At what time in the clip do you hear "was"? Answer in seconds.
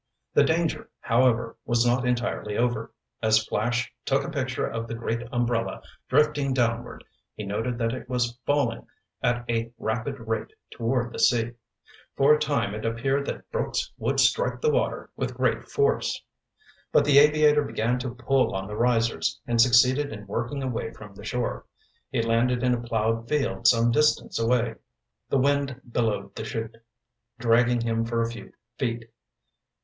1.63-1.85, 8.09-8.39